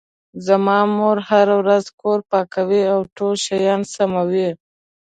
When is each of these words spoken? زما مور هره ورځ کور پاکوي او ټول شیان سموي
زما 0.45 0.77
مور 0.97 1.17
هره 1.29 1.53
ورځ 1.61 1.85
کور 2.01 2.19
پاکوي 2.31 2.83
او 2.93 2.99
ټول 3.15 3.33
شیان 3.45 3.81
سموي 3.95 4.49